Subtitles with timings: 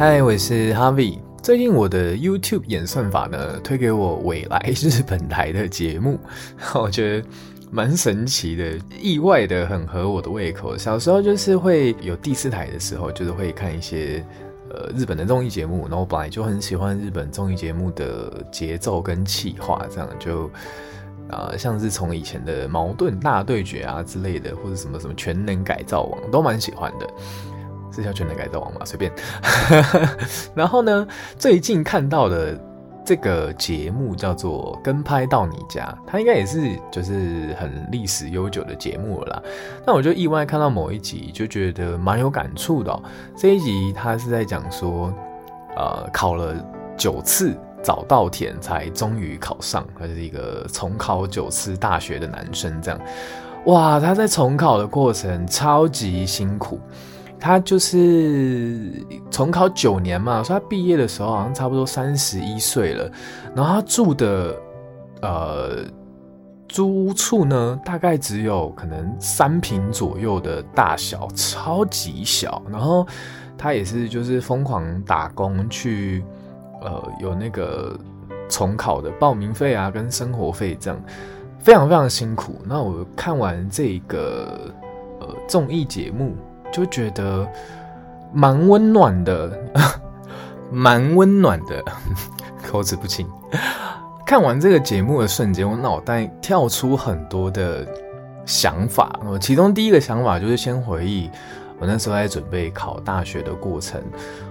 [0.00, 1.18] 嗨，我是 Harvie。
[1.42, 6.18] 最近我的 YouTube 演算法呢，推给我未来 日本台的节目，
[6.74, 7.28] 我觉得
[7.70, 10.74] 蛮神奇的，意外的很合我的胃口。
[10.74, 14.24] 小时候就是会有第四台的时候，就是会看一些
[14.70, 20.46] 呃日本的综艺节目，然后我本来就很喜欢日本综艺节目的节奏跟气化，这样就
[21.28, 27.06] 啊、呃，像是从以前的矛盾大对决啊之类的，或者什么什么全能改造王，都蛮喜欢的。
[27.92, 28.80] 是叫全能改造王吗？
[28.84, 29.12] 随便。
[30.54, 31.06] 然后呢，
[31.38, 32.58] 最近看到的
[33.04, 39.42] 这个节目叫做《跟拍到你家》，它应该也是就是很历史悠久的节目了啦。
[39.86, 43.02] 那我就意外看到某一集，就觉得蛮有感触的喔。
[43.36, 45.12] 这一集他是在讲说，
[45.76, 46.54] 呃，考了
[46.96, 52.80] 九次早稻田才终于考上，他是一个重考九次大学的男生。
[52.80, 53.00] 这样，
[53.64, 56.78] 哇，他在重考的过程超级辛苦。
[57.40, 58.92] 他就是
[59.30, 63.10] 重考九年嘛，所以他毕业的时候好像差不多三十一岁了。
[63.56, 64.54] 然后他住的
[65.22, 65.84] 呃
[66.68, 72.62] 租屋处呢，大概只有可能三平左右的大小，超级小。
[72.70, 73.06] 然后
[73.56, 76.22] 他也是就是疯狂打工去
[76.82, 77.98] 呃有那个
[78.50, 81.02] 重考的报名费啊跟生活费这样，
[81.58, 82.56] 非常非常辛苦。
[82.66, 84.72] 那我看完这个
[85.20, 86.36] 呃综艺节目。
[86.72, 87.46] 就觉得
[88.32, 89.58] 蛮温暖的，
[90.70, 91.84] 蛮温暖的，
[92.70, 93.26] 口齿不清。
[94.24, 97.84] 看完这个节目的瞬间，我脑袋跳出很多的
[98.46, 99.18] 想法。
[99.26, 101.28] 我其中第一个想法就是先回忆
[101.80, 104.00] 我那时候在准备考大学的过程。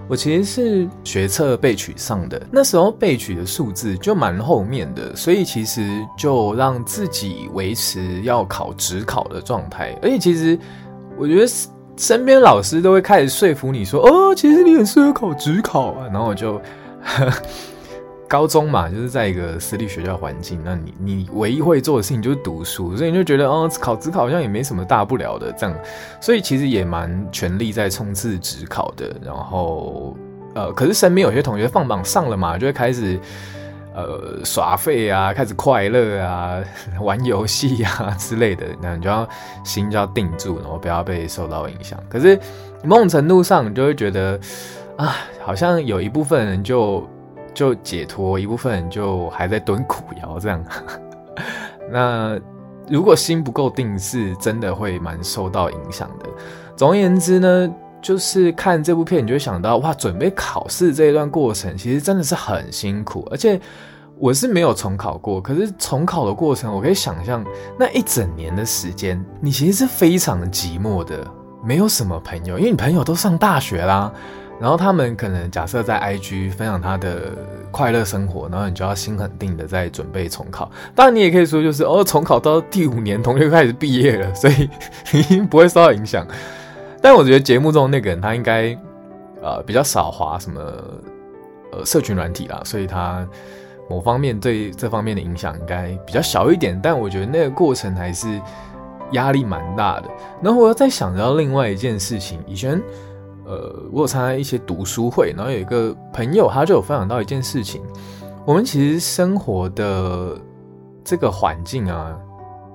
[0.06, 9.96] 我其实是学测备取上的，那时候备取的数字就蛮后面的，所以其实就让自己维持要考指考的状态。
[10.02, 10.58] 而且其实
[11.16, 11.50] 我觉得。
[12.00, 16.54] 身边老师都会开始说服你说：“哦，其实你很适合考职考啊。”然后我就
[17.02, 17.30] 呵
[18.26, 25.76] 高中嘛，就是在一个私立学校环境，那你你唯一会做的事情就是读书，所以你就觉得哦，考职考好像也没什么大不了的这样，
[26.22, 29.14] 所以其实也蛮全力在冲刺指考的。
[29.22, 30.16] 然后
[30.54, 33.20] 呃，可是身边有些同学放榜上了嘛，就会开始。
[34.02, 36.62] 呃，耍废啊，开始快乐啊，
[37.00, 39.28] 玩游戏啊之类的，那你就要
[39.64, 41.98] 心就要定住，然后不要被受到影响。
[42.08, 42.38] 可是
[42.84, 44.38] 某种程度上，你就会觉得
[44.96, 47.08] 啊，好像有一部分人就
[47.54, 50.64] 就解脱，一部分人就还在蹲苦窑这样。
[51.90, 52.38] 那
[52.88, 56.26] 如果心不够定，是真的会蛮受到影响的。
[56.76, 57.74] 总而言之呢。
[58.02, 63.60] 就是看这部片，你就想到哇，准备考试这一段过程其实真的是很辛苦，而且
[64.18, 67.44] 我是没有重考过，可是重考的过程，我可以想象
[67.78, 71.26] 那一整年的时间，你其实是非常寂寞的，
[71.64, 74.12] 没有什么朋友，因为你朋友都上大学啦，
[74.60, 77.32] 然后他们可能假设在 IG 分享他的
[77.70, 80.70] 快乐生活，然后你就要心很定的在准备重考。
[80.94, 86.26] 当然，你也可以说就是哦，重考到第五年，同学开始毕业了，所以 不会受到影响。
[87.02, 88.76] 但我觉得节目中那个人他应该，
[89.42, 90.60] 呃，比较少滑什么，
[91.72, 93.26] 呃，社群软体啦，所以他
[93.88, 96.78] 某方面对这方面的影响应该比较小一点。
[96.82, 98.40] 但我觉得那个过程还是
[99.12, 100.10] 压力蛮大的。
[100.42, 102.80] 然后我又在想到另外一件事情，以前，
[103.46, 107.82] 呃，我有参加一些读书会，然后有一个朋友他就有分享到一件事情，
[108.44, 110.38] 我们其实生活的
[111.02, 112.14] 这个环境啊。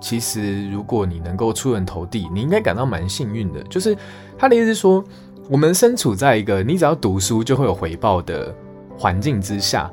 [0.02, 3.64] 其实，如果你能够出人头地，你应该感到蛮幸运的。
[3.64, 3.98] 就是
[4.38, 5.04] 他的意思是说，
[5.50, 8.54] 我们身处在一个你只要读书就会有回报的
[8.98, 9.90] 环境之下。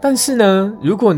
[0.00, 1.14] 但是呢，如果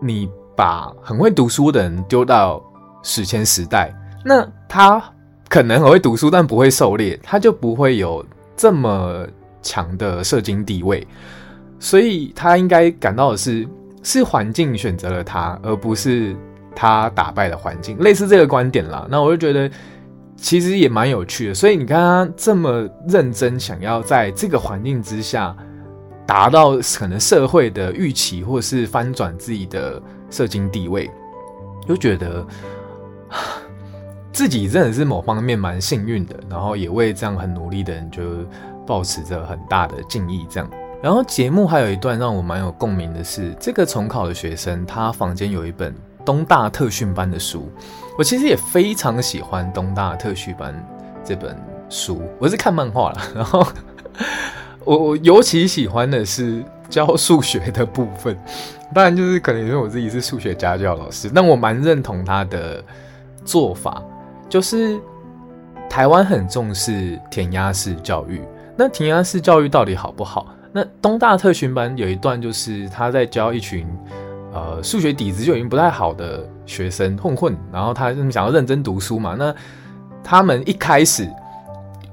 [0.00, 2.62] 你把很会读书的人丢到
[3.02, 3.94] 史前时代，
[4.24, 5.02] 那他
[5.48, 8.24] 可能很会读书，但不会狩猎，他就不会有
[8.56, 9.26] 这么
[9.62, 11.06] 强的社经地位。
[11.78, 13.66] 所以他应该感到的是，
[14.02, 16.36] 是环境选择了他，而不是。
[16.74, 19.06] 他打败了环境，类似这个观点啦。
[19.10, 19.70] 那我就觉得
[20.36, 21.54] 其实也蛮有趣的。
[21.54, 25.56] 所以你看他这么认真，想要在这个环境之下
[26.26, 31.10] 达到可能社会的预期，或是翻转自己的社经地位，
[31.86, 32.46] 就觉得
[34.32, 36.36] 自己真的是某方面蛮幸运的。
[36.48, 38.22] 然后也为这样很努力的人就
[38.86, 40.46] 抱持着很大的敬意。
[40.48, 40.70] 这样，
[41.02, 45.94] 然后节目还有一段让我蛮有共鸣的是，这个重考的学生他房间有一本。
[46.24, 47.70] 东大特训班的书，
[48.18, 50.74] 我其实也非常喜欢东大特训班
[51.24, 51.56] 这本
[51.88, 52.22] 书。
[52.38, 53.66] 我是看漫画了，然后
[54.84, 58.36] 我我尤其喜欢的是教数学的部分。
[58.94, 62.84] 当然，就是可能因为我自己是数学家教老师，但我蛮认同他的
[63.44, 64.02] 做法，
[64.48, 65.00] 就是
[65.88, 68.42] 台湾很重视填鸭式教育，
[68.76, 70.46] 那填鸭式教育到底好不好？
[70.74, 73.86] 那东大特训班有一段就是他在教一群
[74.52, 79.34] 呃数学底子就已经不太好的学生混混，然后他们想要认真读书嘛。
[79.38, 79.54] 那
[80.22, 81.28] 他们一开始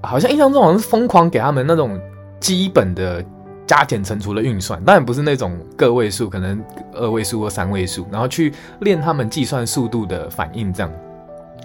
[0.02, 2.00] 好像印象中好像是疯狂给他们那种
[2.40, 3.24] 基本的
[3.68, 6.64] 加减乘除的运算，当然不是那种个位数，可能
[6.94, 10.74] 二位数或三位数，然后去练他们计算速度的反应。
[10.74, 10.92] 这样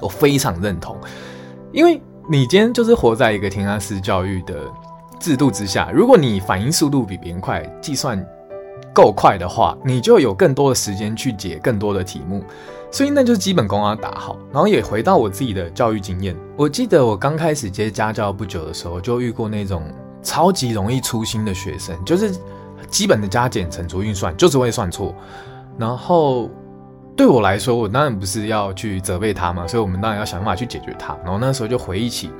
[0.00, 0.96] 我非常认同，
[1.72, 4.54] 因为你今天就是活在一个填鸭式教育的。
[5.20, 8.22] 制度之下，如果你反应速度比别人快，计算
[8.94, 12.42] 够快的话，你就有更多的时间去解更多的题目。
[12.90, 14.38] 所以那就是基本功要打好。
[14.52, 19.82] 然后也回到我自己的教育经验，我记得我刚开始接家教不久的时候，就遇过那种
[20.22, 22.32] 超级容易粗心的学生，就是
[22.88, 25.12] 基本的加减乘除运算就是会算错。
[25.76, 26.48] 然后
[27.16, 31.16] 对我来说，我当然不是要去责备他嘛，所以我们当然要想办法去解决他。
[31.24, 32.30] 然后那时候就回忆起。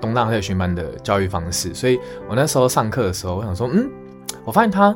[0.00, 1.98] 东大特训班的教育方式，所以
[2.28, 3.88] 我那时候上课的时候，我想说，嗯，
[4.44, 4.94] 我发现他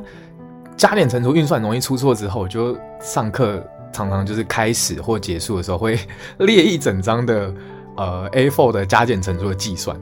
[0.79, 3.61] 加减乘除运算容易出错之后，就上课
[3.91, 5.99] 常常就是开始或结束的时候会
[6.37, 7.53] 列一整张的
[7.97, 9.97] 呃 A4 的加减乘除的计算，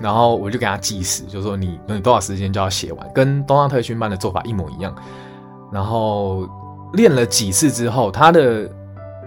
[0.00, 4.94] 然后我就给他计时，就说你你多少时间就要写完，跟东大特训班的做法一模一样。
[5.70, 6.48] 然后
[6.94, 8.66] 练了几次之后，他的。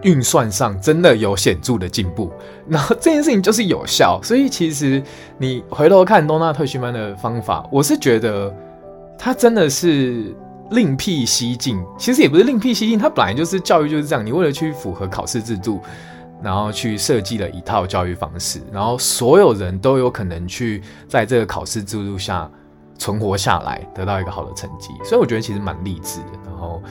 [0.04, 2.32] 运算上真的有显著的进步，
[2.68, 5.02] 然后这件事情就是有效，所以其实
[5.40, 8.54] 你回头看东大特训班的方法，我是觉得
[9.18, 10.36] 他真的是
[10.72, 11.84] 另辟蹊径。
[11.98, 15.82] 其实也不是另辟蹊径，它本来就是教育就是这样，你为了去符合考试制度，
[16.42, 22.50] 然后去设计了一套教育方式，然后所有人都有可能去在这个考试制度下
[22.98, 24.90] 存活下来，得到一个好的成绩。
[25.04, 26.32] 所以我觉得其实蛮励志的。
[26.46, 26.82] 然后，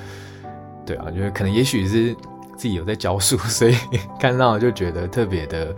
[0.85, 2.15] 对啊，就是可能也许是。
[2.57, 3.75] 自己有在教书，所以
[4.19, 5.75] 看到就觉得特别的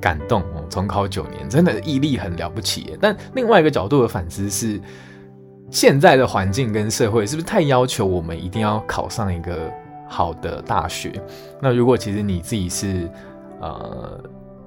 [0.00, 0.64] 感动哦。
[0.70, 2.96] 重考九年，真的毅力很了不起。
[3.00, 4.80] 但另外一个角度的反思是，
[5.70, 9.70] 现在的环境跟社会是不是太要求我们一定要考上一个
[10.08, 11.12] 好的大学？
[11.60, 13.08] 那如果其实你自己是
[13.60, 14.20] 呃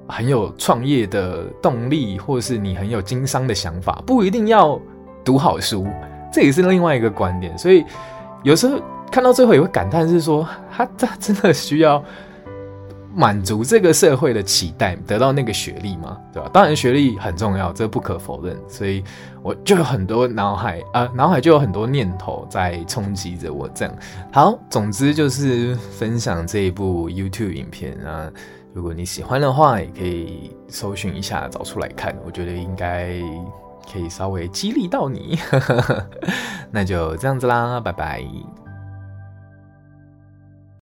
[0.07, 4.79] 很有创业的动力，或是你很有经商的想法，不一定要
[5.23, 5.87] 读好书，
[6.31, 7.57] 这也是另外一个观点。
[7.57, 7.83] 所以
[8.43, 8.79] 有时候。
[9.11, 10.43] 看到最后也会感叹，是说
[10.75, 12.03] 他他真的需要
[13.15, 16.17] 满足这个社会的期待，得到那个学历吗？
[16.33, 16.49] 对吧？
[16.51, 18.57] 当然学历很重要，这不可否认。
[18.67, 19.03] 所以
[19.41, 23.69] 我就有很多脑海啊，脑海就有很多念头在冲击着我。
[23.69, 23.95] 这样
[24.31, 28.29] 好，总之就是分享这一部 YouTube 影片啊。
[28.73, 32.15] 如果你喜欢的话，也可以搜寻一下，找出来看。
[32.25, 33.19] 我觉得应该
[33.91, 35.37] 可以稍微激励到你。
[36.71, 38.62] 那就这样子啦，拜拜。